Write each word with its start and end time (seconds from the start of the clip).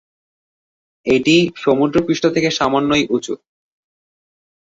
এটি 1.05 1.35
সমুদ্র 1.55 1.97
পৃষ্ঠ 2.07 2.23
থেকে 2.27 2.49
সামান্যই 2.51 3.03
উচু। 3.09 3.33